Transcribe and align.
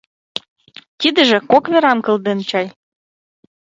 Тидыже 0.99 1.37
кок 1.51 1.65
верам 1.71 1.99
кылден 2.05 2.39
чай. 2.49 2.67